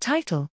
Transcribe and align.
Title 0.00 0.48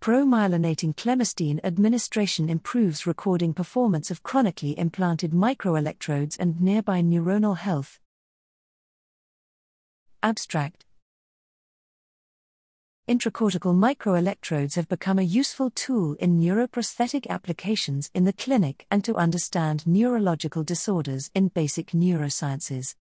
Promyelinating 0.00 0.94
clemastine 0.94 1.58
administration 1.64 2.48
improves 2.48 3.06
recording 3.06 3.52
performance 3.52 4.10
of 4.10 4.22
chronically 4.22 4.78
implanted 4.78 5.32
microelectrodes 5.32 6.38
and 6.38 6.60
nearby 6.60 7.02
neuronal 7.02 7.56
health. 7.56 7.98
Abstract 10.22 10.84
Intracortical 13.08 13.74
microelectrodes 13.74 14.76
have 14.76 14.88
become 14.88 15.18
a 15.18 15.22
useful 15.22 15.70
tool 15.70 16.14
in 16.20 16.40
neuroprosthetic 16.40 17.26
applications 17.28 18.10
in 18.14 18.24
the 18.24 18.32
clinic 18.32 18.86
and 18.90 19.04
to 19.04 19.16
understand 19.16 19.86
neurological 19.86 20.62
disorders 20.62 21.30
in 21.34 21.48
basic 21.48 21.88
neurosciences. 21.88 22.94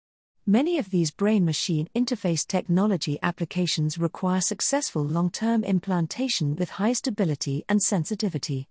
Many 0.45 0.77
of 0.77 0.89
these 0.89 1.09
brain 1.09 1.45
machine 1.45 1.87
interface 1.95 2.45
technology 2.45 3.17
applications 3.23 3.97
require 3.97 4.41
successful 4.41 5.01
long 5.01 5.29
term 5.29 5.63
implantation 5.63 6.57
with 6.57 6.71
high 6.71 6.91
stability 6.91 7.63
and 7.69 7.81
sensitivity. 7.81 8.67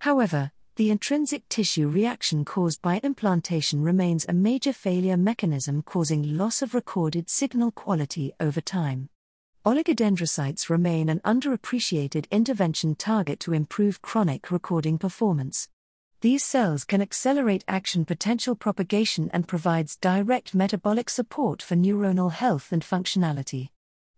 However, 0.00 0.50
the 0.74 0.90
intrinsic 0.90 1.48
tissue 1.48 1.86
reaction 1.88 2.44
caused 2.44 2.82
by 2.82 2.98
implantation 3.04 3.82
remains 3.82 4.26
a 4.28 4.32
major 4.32 4.72
failure 4.72 5.16
mechanism 5.16 5.82
causing 5.82 6.36
loss 6.36 6.60
of 6.60 6.74
recorded 6.74 7.30
signal 7.30 7.70
quality 7.70 8.32
over 8.40 8.60
time. 8.60 9.08
Oligodendrocytes 9.64 10.68
remain 10.68 11.08
an 11.08 11.20
underappreciated 11.20 12.28
intervention 12.32 12.96
target 12.96 13.38
to 13.38 13.52
improve 13.52 14.02
chronic 14.02 14.50
recording 14.50 14.98
performance. 14.98 15.68
These 16.22 16.44
cells 16.44 16.84
can 16.84 17.02
accelerate 17.02 17.64
action 17.66 18.04
potential 18.04 18.54
propagation 18.54 19.28
and 19.32 19.48
provides 19.48 19.96
direct 19.96 20.54
metabolic 20.54 21.10
support 21.10 21.60
for 21.60 21.74
neuronal 21.74 22.30
health 22.30 22.70
and 22.70 22.80
functionality. 22.80 23.70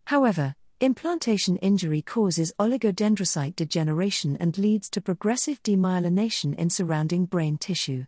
However, 0.04 0.54
implantation 0.82 1.56
injury 1.56 2.02
causes 2.02 2.52
oligodendrocyte 2.60 3.56
degeneration 3.56 4.36
and 4.38 4.58
leads 4.58 4.90
to 4.90 5.00
progressive 5.00 5.62
demyelination 5.62 6.54
in 6.56 6.68
surrounding 6.68 7.24
brain 7.24 7.56
tissue. 7.56 8.04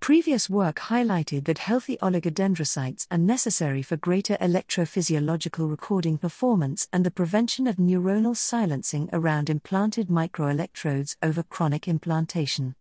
Previous 0.00 0.48
work 0.48 0.76
highlighted 0.76 1.44
that 1.44 1.58
healthy 1.58 1.98
oligodendrocytes 1.98 3.06
are 3.10 3.18
necessary 3.18 3.82
for 3.82 3.98
greater 3.98 4.38
electrophysiological 4.38 5.68
recording 5.68 6.16
performance 6.16 6.88
and 6.94 7.04
the 7.04 7.10
prevention 7.10 7.66
of 7.66 7.76
neuronal 7.76 8.34
silencing 8.34 9.10
around 9.12 9.50
implanted 9.50 10.08
microelectrodes 10.08 11.16
over 11.22 11.42
chronic 11.42 11.86
implantation. 11.86 12.74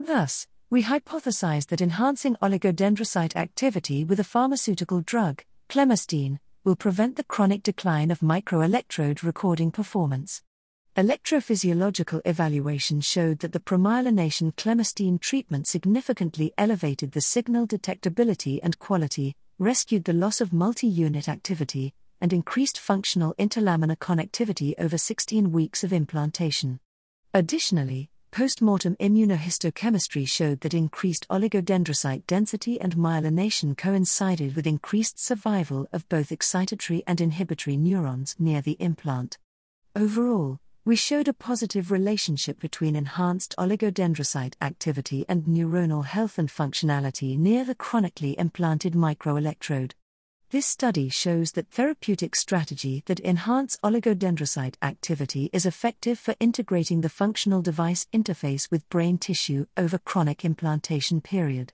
Thus, 0.00 0.46
we 0.70 0.84
hypothesized 0.84 1.66
that 1.66 1.82
enhancing 1.82 2.34
oligodendrocyte 2.36 3.36
activity 3.36 4.02
with 4.02 4.18
a 4.18 4.24
pharmaceutical 4.24 5.02
drug, 5.02 5.44
clemastine, 5.68 6.38
will 6.64 6.74
prevent 6.74 7.16
the 7.16 7.24
chronic 7.24 7.62
decline 7.62 8.10
of 8.10 8.20
microelectrode 8.20 9.22
recording 9.22 9.70
performance. 9.70 10.42
Electrophysiological 10.96 12.22
evaluation 12.24 13.02
showed 13.02 13.40
that 13.40 13.52
the 13.52 13.60
promyelination 13.60 14.54
clemastine 14.54 15.20
treatment 15.20 15.66
significantly 15.66 16.54
elevated 16.56 17.12
the 17.12 17.20
signal 17.20 17.66
detectability 17.66 18.58
and 18.62 18.78
quality, 18.78 19.36
rescued 19.58 20.04
the 20.04 20.14
loss 20.14 20.40
of 20.40 20.50
multi 20.50 20.86
unit 20.86 21.28
activity, 21.28 21.92
and 22.22 22.32
increased 22.32 22.78
functional 22.78 23.34
interlaminar 23.38 23.98
connectivity 23.98 24.72
over 24.78 24.96
16 24.96 25.52
weeks 25.52 25.84
of 25.84 25.92
implantation. 25.92 26.80
Additionally, 27.34 28.08
Postmortem 28.32 28.94
immunohistochemistry 29.00 30.26
showed 30.28 30.60
that 30.60 30.72
increased 30.72 31.26
oligodendrocyte 31.28 32.28
density 32.28 32.80
and 32.80 32.96
myelination 32.96 33.76
coincided 33.76 34.54
with 34.54 34.68
increased 34.68 35.18
survival 35.18 35.88
of 35.92 36.08
both 36.08 36.30
excitatory 36.30 37.02
and 37.08 37.20
inhibitory 37.20 37.76
neurons 37.76 38.36
near 38.38 38.62
the 38.62 38.76
implant. 38.78 39.36
Overall, 39.96 40.60
we 40.84 40.94
showed 40.94 41.26
a 41.26 41.32
positive 41.32 41.90
relationship 41.90 42.60
between 42.60 42.94
enhanced 42.94 43.54
oligodendrocyte 43.58 44.54
activity 44.62 45.24
and 45.28 45.44
neuronal 45.44 46.04
health 46.04 46.38
and 46.38 46.48
functionality 46.48 47.36
near 47.36 47.64
the 47.64 47.74
chronically 47.74 48.38
implanted 48.38 48.92
microelectrode. 48.92 49.92
This 50.50 50.66
study 50.66 51.08
shows 51.08 51.52
that 51.52 51.70
therapeutic 51.70 52.34
strategy 52.34 53.04
that 53.06 53.20
enhance 53.20 53.78
oligodendrocyte 53.84 54.74
activity 54.82 55.48
is 55.52 55.64
effective 55.64 56.18
for 56.18 56.34
integrating 56.40 57.02
the 57.02 57.08
functional 57.08 57.62
device 57.62 58.08
interface 58.12 58.68
with 58.68 58.88
brain 58.88 59.16
tissue 59.16 59.66
over 59.76 59.96
chronic 59.96 60.44
implantation 60.44 61.20
period. 61.20 61.72